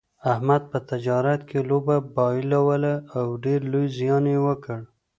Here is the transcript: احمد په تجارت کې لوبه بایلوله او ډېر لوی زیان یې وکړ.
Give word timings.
احمد 0.31 0.61
په 0.71 0.77
تجارت 0.91 1.41
کې 1.49 1.59
لوبه 1.69 1.95
بایلوله 2.15 2.95
او 3.17 3.25
ډېر 3.43 3.59
لوی 3.71 3.87
زیان 3.97 4.23
یې 4.33 4.37
وکړ. 4.47 4.79